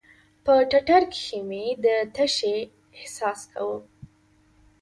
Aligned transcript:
په 0.45 0.53
ټټر 0.69 1.03
کښې 1.13 1.39
مې 1.49 1.65
د 1.83 1.85
تشې 2.15 2.57
احساس 2.97 3.39
کاوه. 3.51 3.77